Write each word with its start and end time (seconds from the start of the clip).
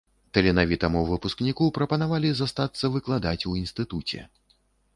Таленавітаму 0.35 1.01
выпускніку 1.09 1.67
прапанавалі 1.75 2.31
застацца 2.41 2.85
выкладаць 2.97 3.37
у 3.53 3.57
інстытуце. 3.63 4.19